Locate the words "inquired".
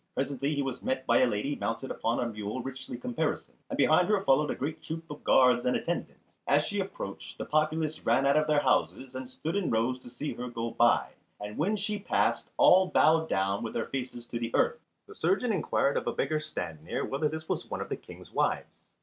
15.53-15.97